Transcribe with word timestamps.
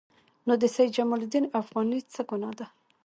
نو 0.47 0.53
د 0.61 0.63
سید 0.75 0.89
جمال 0.97 1.21
الدین 1.23 1.45
افغاني 1.61 1.99
څه 2.13 2.21
ګناه 2.29 2.53
ده. 2.59 2.67